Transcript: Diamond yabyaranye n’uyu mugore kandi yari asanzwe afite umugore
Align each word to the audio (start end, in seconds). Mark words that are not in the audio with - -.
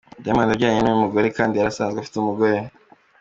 Diamond 0.23 0.49
yabyaranye 0.51 0.81
n’uyu 0.81 1.03
mugore 1.03 1.27
kandi 1.37 1.53
yari 1.55 1.69
asanzwe 1.71 1.97
afite 1.99 2.15
umugore 2.17 2.57